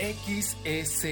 [0.00, 1.08] XS.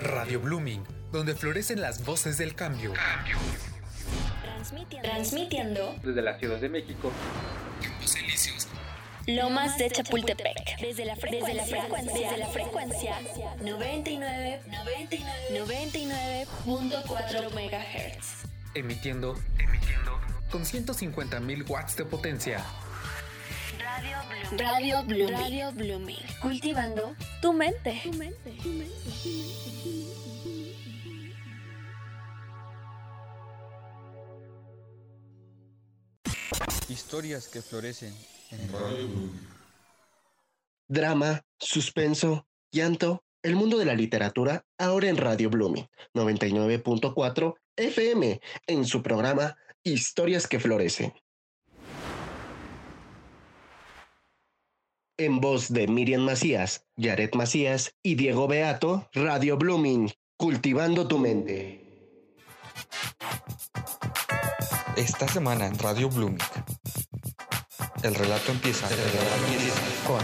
[0.00, 0.82] Radio Blooming,
[1.12, 2.92] donde florecen las voces del cambio.
[4.42, 7.12] Transmitiendo, transmitiendo desde la Ciudad de México.
[7.80, 8.68] Campos Elíseos.
[9.28, 10.80] Lomas de Chapultepec.
[10.80, 13.20] Desde la, frecuencia, desde la frecuencia, desde la frecuencia
[13.60, 18.46] 99, 99, 99.4 MHz.
[18.74, 20.18] Emitiendo, emitiendo
[20.50, 22.64] con 150.000 watts de potencia.
[23.78, 24.21] Radio.
[24.58, 25.34] Radio Blooming.
[25.34, 26.18] Radio Blooming.
[26.42, 28.00] Cultivando tu mente.
[28.04, 28.50] Tu mente.
[28.62, 28.92] Tu mente.
[36.88, 38.14] Historias que florecen
[38.50, 39.48] en Radio Blooming.
[40.86, 48.84] Drama, suspenso, llanto, el mundo de la literatura, ahora en Radio Blooming 99.4 FM, en
[48.84, 51.14] su programa Historias que Florecen.
[55.18, 61.82] En voz de Miriam Macías, Jared Macías y Diego Beato, Radio Blooming, cultivando tu mente.
[64.96, 66.38] Esta semana en Radio Blooming.
[68.02, 70.20] El relato empieza, el relato empieza con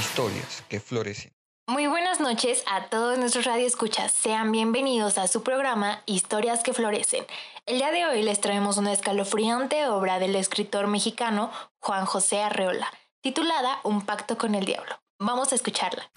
[0.00, 1.41] historias que florecen.
[1.72, 4.12] Muy buenas noches a todos nuestros radioescuchas.
[4.12, 7.24] Sean bienvenidos a su programa Historias que Florecen.
[7.64, 12.92] El día de hoy les traemos una escalofriante obra del escritor mexicano Juan José Arreola,
[13.22, 15.00] titulada Un pacto con el diablo.
[15.18, 16.10] Vamos a escucharla.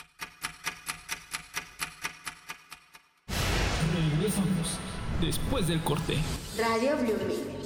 [3.94, 4.78] Regresamos
[5.22, 6.17] después del corte.
[6.58, 7.64] Radio Blooming.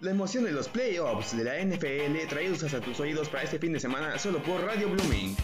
[0.00, 3.72] La emoción de los playoffs de la NFL traídos hasta tus oídos para este fin
[3.72, 5.36] de semana solo por Radio Blooming.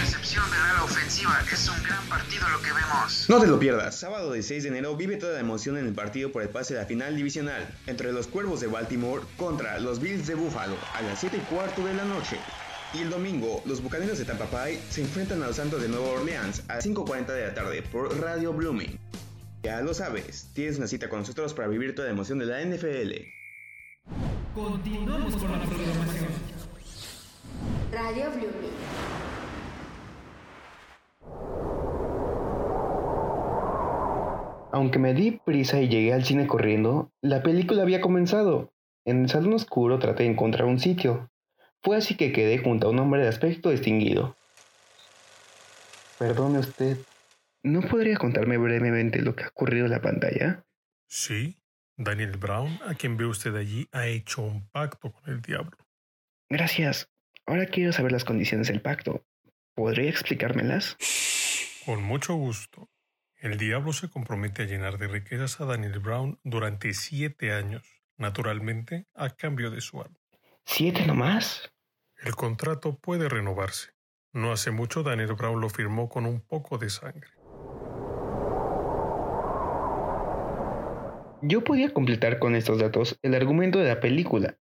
[0.00, 3.26] Recepción de la ofensiva, es un gran partido lo que vemos.
[3.28, 6.30] No te lo pierdas, sábado 16 de enero vive toda la emoción en el partido
[6.30, 10.28] por el pase a la final divisional entre los Cuervos de Baltimore contra los Bills
[10.28, 12.38] de Buffalo a las 7 y cuarto de la noche.
[12.94, 16.10] Y el domingo, los Bucaneros de Tampa Bay se enfrentan a los Santos de Nueva
[16.10, 19.00] Orleans a las 5.40 de la tarde por Radio Blooming.
[19.66, 22.64] Ya lo sabes, tienes una cita con nosotros para vivir toda la emoción de la
[22.64, 23.14] NFL.
[24.54, 26.28] Continuamos con la programación.
[27.90, 28.70] Radio Blooming.
[34.70, 38.72] Aunque me di prisa y llegué al cine corriendo, la película había comenzado.
[39.04, 41.28] En el salón oscuro traté de encontrar un sitio.
[41.82, 44.36] Fue así que quedé junto a un hombre de aspecto distinguido.
[46.20, 46.98] Perdone usted,
[47.66, 50.64] ¿no podría contarme brevemente lo que ha ocurrido en la pantalla?
[51.08, 51.60] Sí,
[51.96, 55.76] Daniel Brown, a quien ve usted allí, ha hecho un pacto con el diablo.
[56.48, 57.10] Gracias.
[57.44, 59.26] Ahora quiero saber las condiciones del pacto.
[59.74, 60.96] ¿Podría explicármelas?
[61.84, 62.88] Con mucho gusto.
[63.36, 67.84] El diablo se compromete a llenar de riquezas a Daniel Brown durante siete años,
[68.16, 70.18] naturalmente a cambio de su alma.
[70.64, 71.72] ¿Siete nomás?
[72.22, 73.90] El contrato puede renovarse.
[74.32, 77.35] No hace mucho Daniel Brown lo firmó con un poco de sangre.
[81.42, 84.58] Yo podía completar con estos datos el argumento de la película.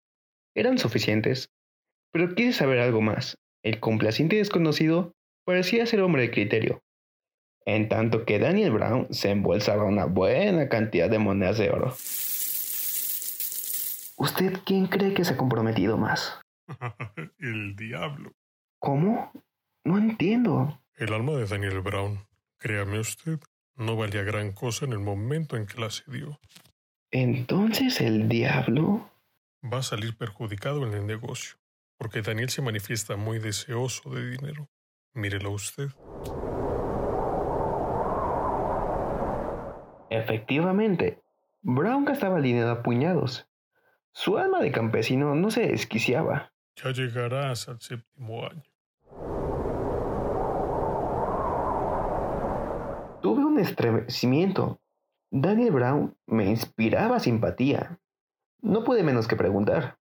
[0.54, 1.50] Eran suficientes.
[2.12, 3.38] Pero quise saber algo más.
[3.62, 5.14] El complaciente desconocido
[5.44, 6.82] parecía ser hombre de criterio.
[7.64, 11.94] En tanto que Daniel Brown se embolsaba una buena cantidad de monedas de oro.
[14.16, 16.40] ¿Usted quién cree que se ha comprometido más?
[17.38, 18.32] el diablo.
[18.78, 19.32] ¿Cómo?
[19.84, 20.82] No entiendo.
[20.96, 22.20] El alma de Daniel Brown,
[22.58, 23.40] créame usted,
[23.76, 26.40] no valía gran cosa en el momento en que la cedió.
[27.10, 29.10] Entonces el diablo...
[29.62, 31.56] Va a salir perjudicado en el negocio,
[31.96, 34.68] porque Daniel se manifiesta muy deseoso de dinero.
[35.14, 35.88] Mírelo usted.
[40.10, 41.22] Efectivamente,
[41.62, 43.48] Brown gastaba el dinero a puñados.
[44.12, 46.52] Su alma de campesino no se desquiciaba.
[46.76, 48.73] Ya llegarás al séptimo año.
[53.24, 54.82] Tuve un estremecimiento.
[55.30, 57.98] Daniel Brown me inspiraba simpatía.
[58.60, 59.98] No pude menos que preguntar.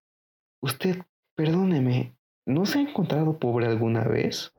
[0.61, 4.53] Usted, perdóneme, ¿no se ha encontrado pobre alguna vez?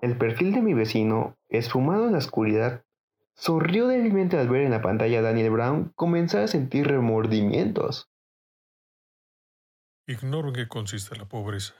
[0.00, 2.84] El perfil de mi vecino, esfumado en la oscuridad,
[3.34, 8.08] sonrió débilmente al ver en la pantalla a Daniel Brown comenzar a sentir remordimientos.
[10.06, 11.74] Ignoro en qué consiste la pobreza.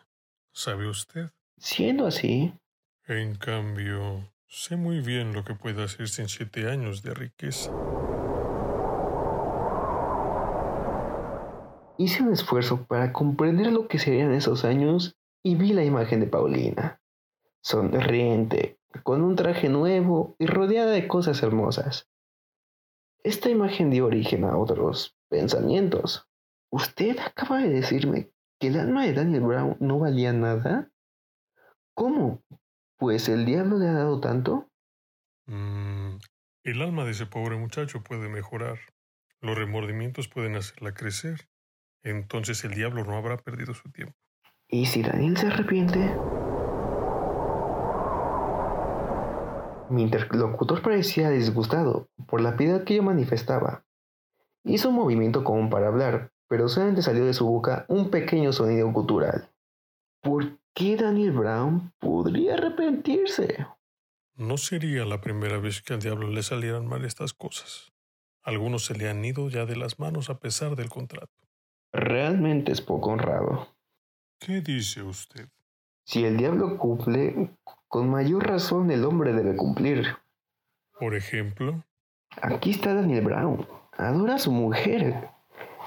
[0.52, 1.30] ¿Sabe usted?
[1.58, 2.52] Siendo así,
[3.06, 7.72] En cambio, sé muy bien lo que puede hacerse en siete años de riqueza.
[11.98, 16.26] hice un esfuerzo para comprender lo que serían esos años y vi la imagen de
[16.26, 17.02] Paulina,
[17.60, 22.08] sonriente, con un traje nuevo y rodeada de cosas hermosas.
[23.24, 26.28] Esta imagen dio origen a otros pensamientos.
[26.70, 30.90] ¿Usted acaba de decirme que el alma de Daniel Brown no valía nada?
[31.98, 32.44] ¿Cómo?
[32.96, 34.68] Pues el diablo le ha dado tanto.
[35.46, 36.18] Mm,
[36.62, 38.78] el alma de ese pobre muchacho puede mejorar.
[39.40, 41.48] Los remordimientos pueden hacerla crecer.
[42.04, 44.14] Entonces el diablo no habrá perdido su tiempo.
[44.68, 45.98] ¿Y si Daniel se arrepiente?
[49.90, 53.84] Mi interlocutor parecía disgustado por la piedad que yo manifestaba.
[54.62, 58.88] Hizo un movimiento común para hablar, pero solamente salió de su boca un pequeño sonido
[58.92, 59.50] gutural.
[60.22, 63.66] ¿Por qué Daniel Brown podría arrepentirse?
[64.36, 67.92] No sería la primera vez que al diablo le salieran mal estas cosas.
[68.44, 71.32] Algunos se le han ido ya de las manos a pesar del contrato.
[71.92, 73.74] Realmente es poco honrado.
[74.38, 75.48] ¿Qué dice usted?
[76.04, 77.50] Si el diablo cumple,
[77.88, 80.06] con mayor razón el hombre debe cumplir.
[81.00, 81.82] Por ejemplo.
[82.40, 83.66] Aquí está Daniel Brown.
[83.96, 85.28] Adora a su mujer.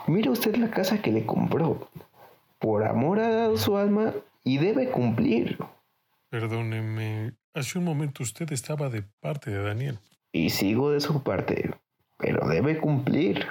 [0.08, 1.90] Mira usted la casa que le compró.
[2.60, 5.58] Por amor ha dado su alma y debe cumplir.
[6.30, 10.00] Perdóneme, hace un momento usted estaba de parte de Daniel.
[10.32, 11.72] Y sigo de su parte,
[12.18, 13.46] pero debe cumplir.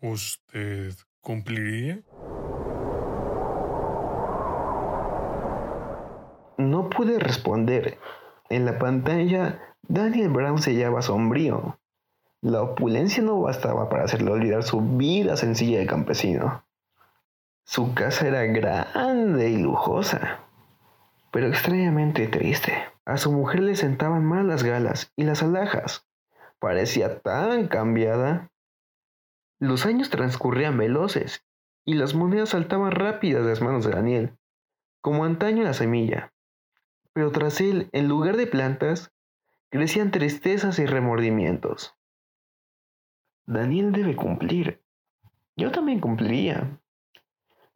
[0.00, 2.02] ¿Usted cumpliría?
[6.58, 7.98] No pude responder.
[8.50, 11.78] En la pantalla, Daniel Brown se hallaba sombrío.
[12.40, 16.64] La opulencia no bastaba para hacerle olvidar su vida sencilla de campesino.
[17.68, 20.40] Su casa era grande y lujosa,
[21.30, 22.72] pero extrañamente triste.
[23.04, 26.06] A su mujer le sentaban mal las galas y las alhajas.
[26.58, 28.50] Parecía tan cambiada.
[29.58, 31.44] Los años transcurrían veloces
[31.84, 34.38] y las monedas saltaban rápidas de las manos de Daniel,
[35.02, 36.32] como antaño la semilla
[37.18, 39.12] pero tras él, en lugar de plantas,
[39.70, 41.96] crecían tristezas y remordimientos.
[43.44, 44.80] Daniel debe cumplir.
[45.56, 46.78] Yo también cumpliría.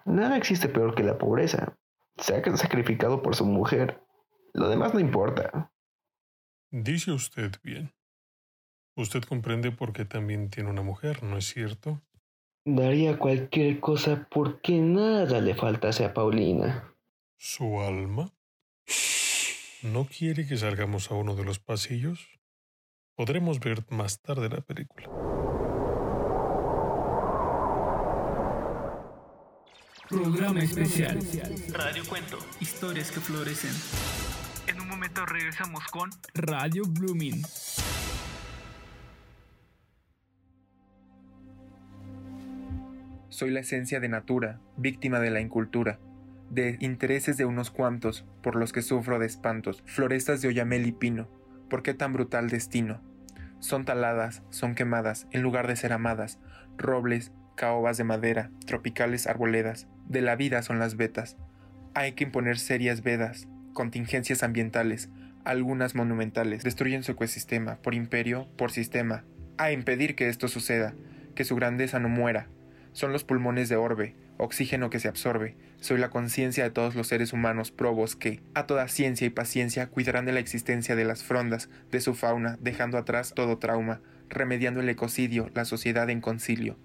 [0.05, 1.77] Nada existe peor que la pobreza.
[2.17, 4.03] Se ha sacrificado por su mujer.
[4.53, 5.73] Lo demás no importa.
[6.71, 7.93] Dice usted bien.
[8.97, 12.03] Usted comprende por qué también tiene una mujer, ¿no es cierto?
[12.65, 16.95] Daría cualquier cosa porque nada le faltase a Paulina.
[17.39, 18.33] ¿Su alma?
[19.83, 22.29] ¿No quiere que salgamos a uno de los pasillos?
[23.17, 25.32] Podremos ver más tarde la película.
[30.13, 31.19] Programa especial.
[31.73, 32.39] Radio Cuento.
[32.61, 33.73] Historias que florecen.
[34.69, 37.43] En un momento regresamos con Radio Blooming.
[43.31, 45.99] Soy la esencia de Natura, víctima de la incultura
[46.53, 50.93] de intereses de unos cuantos, por los que sufro de espantos, florestas de oyamel y
[50.93, 51.27] pino,
[51.71, 53.01] ¿por qué tan brutal destino?
[53.59, 56.39] Son taladas, son quemadas, en lugar de ser amadas,
[56.77, 61.37] robles, caobas de madera, tropicales arboledas, de la vida son las vetas.
[61.95, 65.09] Hay que imponer serias vedas, contingencias ambientales,
[65.45, 69.25] algunas monumentales, destruyen su ecosistema, por imperio, por sistema,
[69.59, 70.95] a impedir que esto suceda,
[71.35, 72.49] que su grandeza no muera.
[72.93, 75.57] Son los pulmones de orbe, oxígeno que se absorbe.
[75.81, 79.89] Soy la conciencia de todos los seres humanos probos que, a toda ciencia y paciencia,
[79.89, 84.81] cuidarán de la existencia de las frondas, de su fauna, dejando atrás todo trauma, remediando
[84.81, 86.79] el ecocidio, la sociedad en concilio.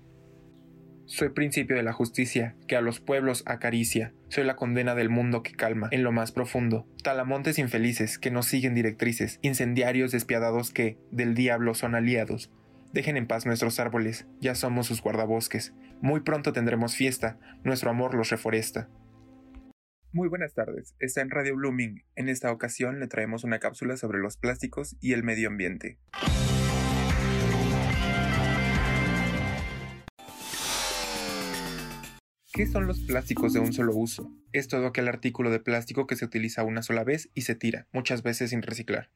[1.07, 4.13] Soy principio de la justicia, que a los pueblos acaricia.
[4.27, 6.85] Soy la condena del mundo que calma, en lo más profundo.
[7.01, 9.39] Talamontes infelices, que no siguen directrices.
[9.41, 12.51] Incendiarios despiadados que, del diablo, son aliados.
[12.91, 15.73] Dejen en paz nuestros árboles, ya somos sus guardabosques.
[16.01, 18.89] Muy pronto tendremos fiesta, nuestro amor los reforesta.
[20.11, 22.03] Muy buenas tardes, está en Radio Blooming.
[22.17, 25.99] En esta ocasión le traemos una cápsula sobre los plásticos y el medio ambiente.
[32.57, 34.31] ¿Qué son los plásticos de un solo uso?
[34.51, 37.85] Es todo aquel artículo de plástico que se utiliza una sola vez y se tira,
[37.93, 39.11] muchas veces sin reciclar.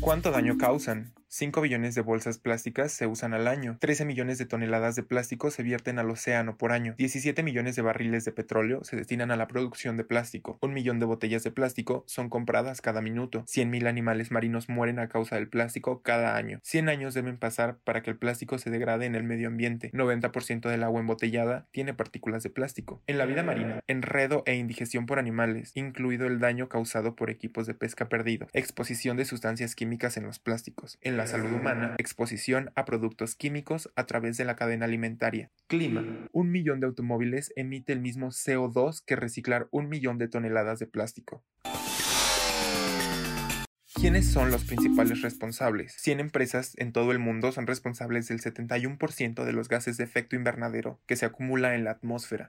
[0.00, 1.12] ¿Cuánto daño causan?
[1.34, 5.50] 5 billones de bolsas plásticas se usan al año, 13 millones de toneladas de plástico
[5.50, 9.36] se vierten al océano por año, 17 millones de barriles de petróleo se destinan a
[9.36, 13.88] la producción de plástico, un millón de botellas de plástico son compradas cada minuto, 100.000
[13.88, 18.10] animales marinos mueren a causa del plástico cada año, 100 años deben pasar para que
[18.10, 22.50] el plástico se degrade en el medio ambiente, 90% del agua embotellada tiene partículas de
[22.50, 23.02] plástico.
[23.08, 27.66] En la vida marina, enredo e indigestión por animales, incluido el daño causado por equipos
[27.66, 30.96] de pesca perdido, exposición de sustancias químicas en los plásticos.
[31.00, 35.50] En la salud humana, exposición a productos químicos a través de la cadena alimentaria.
[35.66, 36.04] Clima.
[36.32, 40.86] Un millón de automóviles emite el mismo CO2 que reciclar un millón de toneladas de
[40.86, 41.44] plástico.
[43.94, 45.94] ¿Quiénes son los principales responsables?
[45.98, 50.36] 100 empresas en todo el mundo son responsables del 71% de los gases de efecto
[50.36, 52.48] invernadero que se acumula en la atmósfera.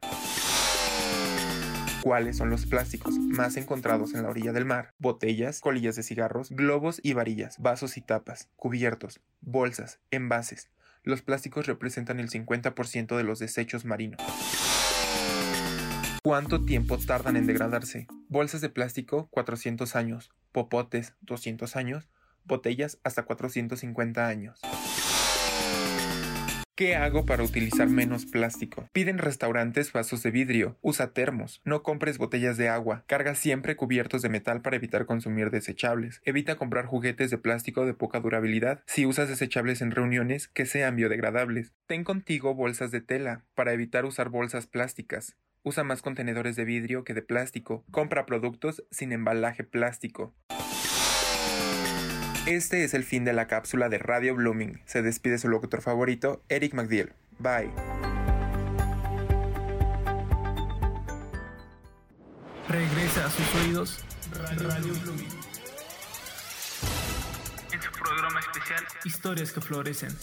[2.05, 4.93] ¿Cuáles son los plásticos más encontrados en la orilla del mar?
[4.99, 10.69] Botellas, colillas de cigarros, globos y varillas, vasos y tapas, cubiertos, bolsas, envases.
[11.01, 14.21] Los plásticos representan el 50% de los desechos marinos.
[16.21, 18.05] ¿Cuánto tiempo tardan en degradarse?
[18.29, 20.31] Bolsas de plástico, 400 años.
[20.51, 22.07] Popotes, 200 años.
[22.43, 24.61] Botellas, hasta 450 años.
[26.77, 28.89] ¿Qué hago para utilizar menos plástico?
[28.91, 34.21] Piden restaurantes vasos de vidrio, usa termos, no compres botellas de agua, carga siempre cubiertos
[34.21, 39.05] de metal para evitar consumir desechables, evita comprar juguetes de plástico de poca durabilidad, si
[39.05, 44.27] usas desechables en reuniones que sean biodegradables, ten contigo bolsas de tela para evitar usar
[44.27, 50.35] bolsas plásticas, usa más contenedores de vidrio que de plástico, compra productos sin embalaje plástico.
[52.45, 54.79] Este es el fin de la cápsula de Radio Blooming.
[54.85, 57.11] Se despide su locutor favorito, Eric McDill.
[57.39, 57.71] Bye.
[62.69, 63.99] Regresa a sus oídos
[64.31, 65.29] Radio Blooming.
[67.73, 70.15] En su programa especial Historias que florecen.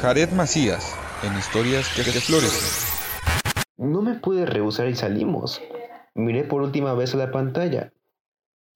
[0.00, 0.94] Jared Macías,
[1.24, 2.86] en Historias que, que florecen.
[3.76, 5.60] No me pude rehusar y salimos.
[6.16, 7.92] Miré por última vez a la pantalla.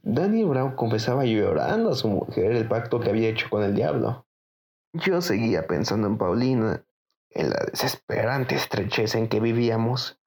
[0.02, 4.26] Daniel Brown confesaba llorando a su mujer el pacto que había hecho con el diablo.
[4.92, 6.84] Yo seguía pensando en Paulina,
[7.30, 10.20] en la desesperante estrechez en que vivíamos,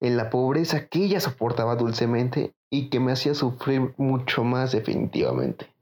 [0.00, 5.72] en la pobreza que ella soportaba dulcemente y que me hacía sufrir mucho más definitivamente.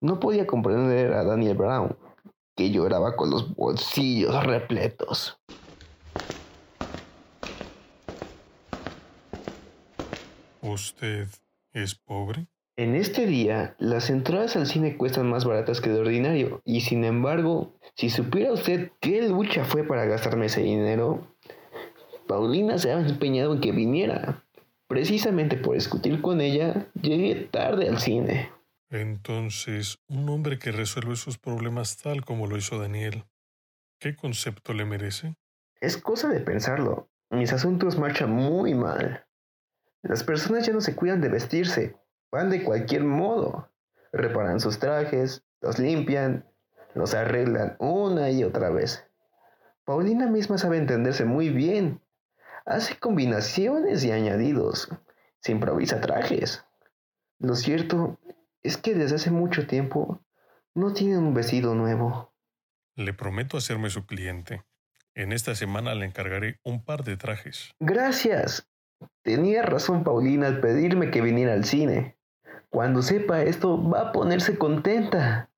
[0.00, 1.98] No podía comprender a Daniel Brown,
[2.56, 5.38] que lloraba con los bolsillos repletos.
[10.68, 11.28] ¿Usted
[11.72, 12.46] es pobre?
[12.76, 17.04] En este día, las entradas al cine cuestan más baratas que de ordinario, y sin
[17.04, 21.26] embargo, si supiera usted qué lucha fue para gastarme ese dinero,
[22.26, 24.44] Paulina se ha empeñado en que viniera.
[24.86, 28.52] Precisamente por discutir con ella, llegué tarde al cine.
[28.90, 33.24] Entonces, un hombre que resuelve sus problemas tal como lo hizo Daniel,
[33.98, 35.34] ¿qué concepto le merece?
[35.80, 37.08] Es cosa de pensarlo.
[37.30, 39.27] Mis asuntos marchan muy mal.
[40.02, 41.96] Las personas ya no se cuidan de vestirse,
[42.30, 43.70] van de cualquier modo.
[44.12, 46.46] Reparan sus trajes, los limpian,
[46.94, 49.04] los arreglan una y otra vez.
[49.84, 52.00] Paulina misma sabe entenderse muy bien.
[52.66, 54.88] Hace combinaciones y añadidos.
[55.40, 56.64] Se improvisa trajes.
[57.38, 58.18] Lo cierto
[58.62, 60.20] es que desde hace mucho tiempo
[60.74, 62.32] no tiene un vestido nuevo.
[62.94, 64.64] Le prometo hacerme su cliente.
[65.14, 67.70] En esta semana le encargaré un par de trajes.
[67.80, 68.68] Gracias.
[69.22, 72.16] Tenía razón Paulina al pedirme que viniera al cine.
[72.70, 75.50] Cuando sepa esto, va a ponerse contenta.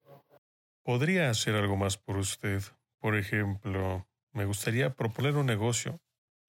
[0.82, 2.62] Podría hacer algo más por usted.
[2.99, 6.00] Por ejemplo, me gustaría proponer un negocio,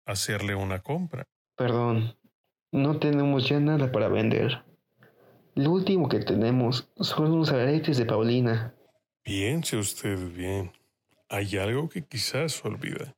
[0.06, 1.24] hacerle una compra.
[1.56, 2.16] Perdón,
[2.72, 4.64] no tenemos ya nada para vender.
[5.56, 8.74] Lo último que tenemos son unos aretes de Paulina.
[9.24, 10.72] Piense usted bien.
[11.30, 13.16] Hay algo que quizás olvida.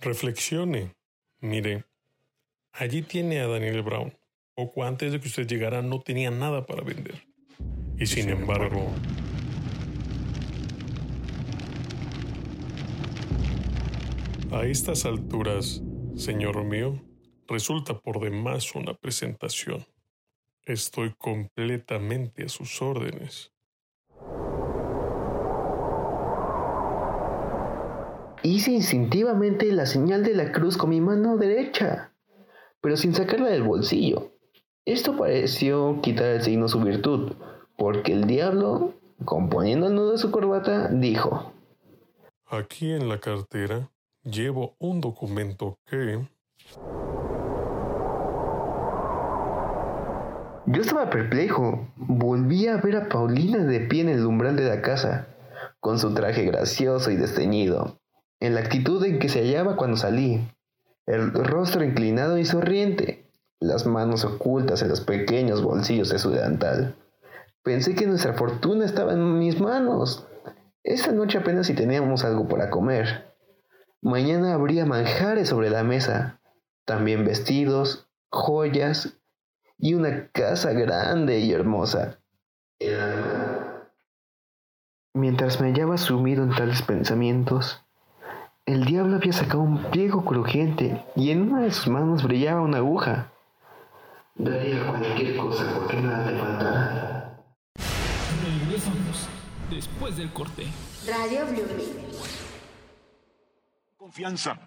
[0.00, 0.94] Reflexione.
[1.40, 1.84] Mire,
[2.72, 4.16] allí tiene a Daniel Brown.
[4.54, 7.26] Poco antes de que usted llegara no tenía nada para vender.
[7.98, 8.92] Y sin embargo,
[14.52, 15.82] a estas alturas,
[16.16, 17.00] señor mío,
[17.48, 19.86] resulta por demás una presentación.
[20.64, 23.53] Estoy completamente a sus órdenes.
[28.46, 32.12] Hice instintivamente la señal de la cruz con mi mano derecha,
[32.82, 34.32] pero sin sacarla del bolsillo.
[34.84, 37.32] Esto pareció quitar el signo su virtud,
[37.78, 38.92] porque el diablo,
[39.24, 41.54] componiendo el nudo de su corbata, dijo,
[42.44, 43.90] Aquí en la cartera
[44.24, 46.28] llevo un documento que...
[50.66, 51.88] Yo estaba perplejo.
[51.96, 55.28] Volví a ver a Paulina de pie en el umbral de la casa,
[55.80, 58.00] con su traje gracioso y desteñido,
[58.44, 60.46] en la actitud en que se hallaba cuando salí,
[61.06, 66.94] el rostro inclinado y sonriente, las manos ocultas en los pequeños bolsillos de su delantal.
[67.62, 70.26] Pensé que nuestra fortuna estaba en mis manos.
[70.82, 73.34] Esta noche apenas si teníamos algo para comer.
[74.02, 76.40] Mañana habría manjares sobre la mesa,
[76.84, 79.14] también vestidos, joyas
[79.78, 82.18] y una casa grande y hermosa.
[85.14, 87.83] Mientras me hallaba sumido en tales pensamientos,
[88.66, 92.78] el diablo había sacado un pliego crujiente y en una de sus manos brillaba una
[92.78, 93.32] aguja.
[94.34, 97.44] Daría cualquier cosa porque nada le faltara.
[98.42, 99.28] Regresamos
[99.70, 100.66] después del corte.
[101.06, 102.04] Radio Blooming.
[103.96, 104.60] Confianza.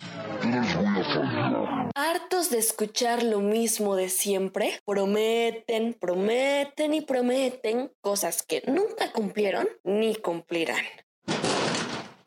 [1.95, 4.79] ¿Hartos de escuchar lo mismo de siempre?
[4.85, 10.83] Prometen, prometen y prometen cosas que nunca cumplieron ni cumplirán.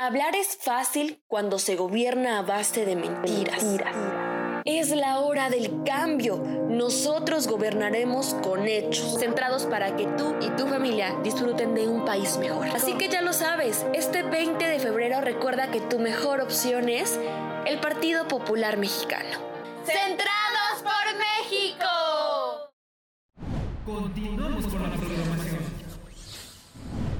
[0.02, 3.62] Hablar es fácil cuando se gobierna a base de mentiras.
[4.64, 6.38] Es la hora del cambio.
[6.38, 12.38] Nosotros gobernaremos con hechos, centrados para que tú y tu familia disfruten de un país
[12.38, 12.68] mejor.
[12.68, 17.20] Así que ya lo sabes, este 20 de febrero recuerda que tu mejor opción es
[17.66, 19.38] el Partido Popular Mexicano.
[19.84, 22.72] ¡Centrados por México!
[23.84, 25.58] Continuamos con la programación.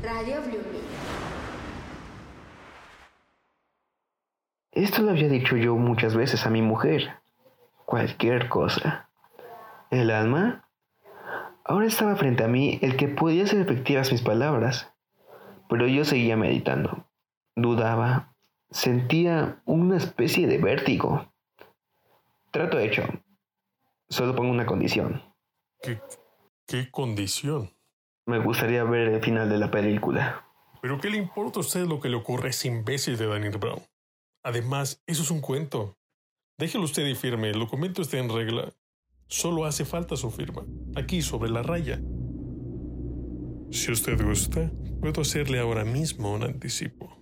[0.03, 1.40] Radio Blooming.
[4.73, 7.15] Esto lo había dicho yo muchas veces a mi mujer.
[7.87, 9.11] Cualquier cosa.
[9.91, 10.69] ¿El alma?
[11.65, 14.93] Ahora estaba frente a mí el que podía hacer efectivas mis palabras.
[15.69, 17.05] Pero yo seguía meditando.
[17.57, 18.35] Dudaba.
[18.71, 21.33] Sentía una especie de vértigo.
[22.53, 23.03] Trato hecho.
[24.09, 25.23] Solo pongo una condición.
[25.83, 26.01] ¿Qué,
[26.67, 27.71] qué condición?
[28.27, 30.45] Me gustaría ver el final de la película.
[30.81, 33.59] ¿Pero qué le importa a usted lo que le ocurre a ese imbécil de Daniel
[33.59, 33.81] Brown?
[34.43, 35.97] Además, eso es un cuento.
[36.59, 38.73] Déjelo usted y firme, el documento está en regla.
[39.29, 40.65] Solo hace falta su firma,
[40.97, 42.01] aquí sobre la raya.
[43.71, 47.17] Si usted gusta, puedo hacerle ahora mismo un anticipo.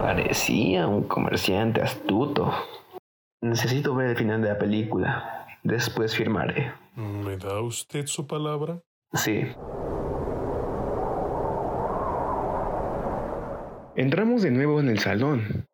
[0.00, 2.52] Parecía un comerciante astuto.
[3.40, 5.46] Necesito ver el final de la película.
[5.62, 6.72] Después firmaré.
[6.94, 8.82] ¿Me da usted su palabra?
[9.12, 9.42] Sí.
[13.98, 15.66] Entramos de nuevo en el salón.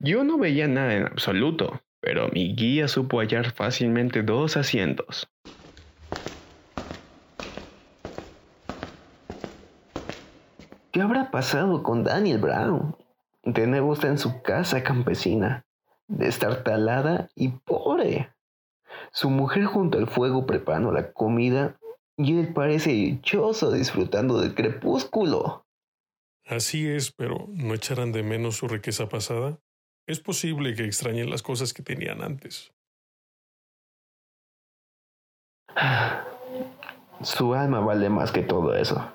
[0.00, 5.28] Yo no veía nada en absoluto, pero mi guía supo hallar fácilmente dos asientos.
[10.90, 12.96] ¿Qué habrá pasado con Daniel Brown?
[13.44, 15.64] De nuevo está en su casa campesina,
[16.08, 18.32] destartalada y pobre.
[19.12, 21.78] Su mujer junto al fuego preparando la comida
[22.16, 25.64] y él parece dichoso disfrutando del crepúsculo.
[26.48, 29.58] Así es, pero ¿no echarán de menos su riqueza pasada?
[30.06, 32.72] Es posible que extrañen las cosas que tenían antes.
[37.22, 39.12] Su alma vale más que todo eso.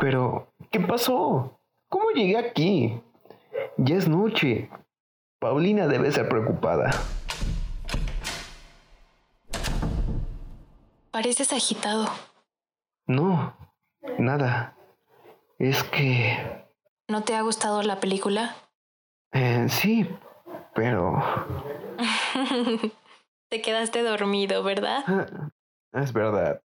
[0.00, 1.60] Pero, ¿qué pasó?
[1.88, 3.00] ¿Cómo llegué aquí?
[3.76, 4.70] Ya es noche.
[5.38, 6.90] Paulina debe ser preocupada.
[11.14, 12.06] Pareces agitado.
[13.06, 13.56] No,
[14.18, 14.76] nada.
[15.60, 16.66] Es que...
[17.06, 18.56] ¿No te ha gustado la película?
[19.30, 20.10] Eh, sí,
[20.74, 21.22] pero...
[23.48, 25.04] te quedaste dormido, ¿verdad?
[25.92, 26.60] Es verdad.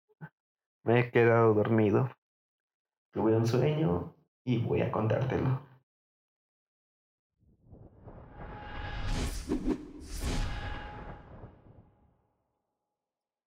[0.85, 2.09] Me he quedado dormido.
[3.13, 5.61] Tuve un sueño y voy a contártelo.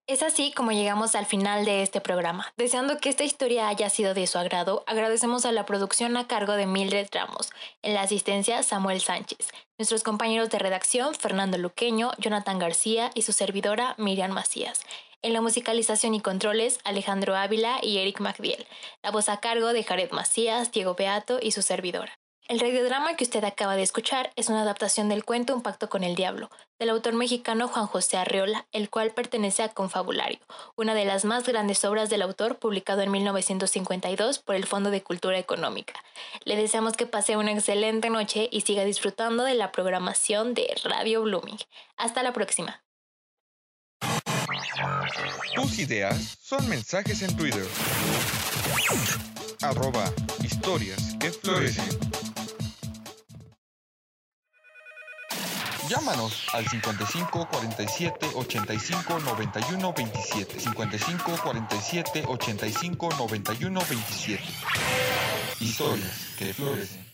[0.10, 2.52] Es así como llegamos al final de este programa.
[2.58, 6.54] Deseando que esta historia haya sido de su agrado, agradecemos a la producción a cargo
[6.54, 7.52] de Mildred Ramos,
[7.84, 13.34] en la asistencia Samuel Sánchez, nuestros compañeros de redacción Fernando Luqueño, Jonathan García y su
[13.34, 14.82] servidora Miriam Macías.
[15.22, 18.65] En la musicalización y controles, Alejandro Ávila y Eric MacDiel.
[19.04, 22.17] La voz a cargo de Jared Macías, Diego Beato y su servidora.
[22.50, 26.04] El radiodrama que usted acaba de escuchar es una adaptación del cuento Un pacto con
[26.04, 30.40] el diablo, del autor mexicano Juan José Arreola, el cual pertenece a Confabulario,
[30.76, 35.04] una de las más grandes obras del autor publicado en 1952 por el Fondo de
[35.04, 35.94] Cultura Económica.
[36.44, 41.22] Le deseamos que pase una excelente noche y siga disfrutando de la programación de Radio
[41.22, 41.60] Blooming.
[41.98, 42.84] Hasta la próxima.
[45.54, 47.68] Tus ideas son mensajes en Twitter.
[49.62, 52.09] Arroba historias que florecen.
[55.89, 60.60] Llámanos al 55 47 85 91 27.
[60.60, 64.43] 55 47 85 91 27.
[65.60, 67.06] Historias que florecen.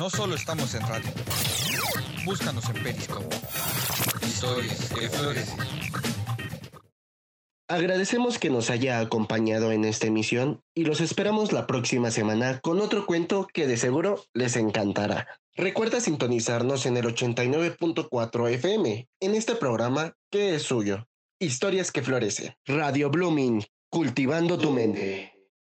[0.00, 1.12] No solo estamos en radio.
[2.24, 3.36] Búscanos en Periscope.
[4.26, 6.17] Historias que florecen.
[7.70, 12.80] Agradecemos que nos haya acompañado en esta emisión y los esperamos la próxima semana con
[12.80, 15.28] otro cuento que de seguro les encantará.
[15.54, 21.08] Recuerda sintonizarnos en el 89.4 FM en este programa que es suyo.
[21.38, 22.54] Historias que florecen.
[22.64, 25.37] Radio Blooming, cultivando tu mente.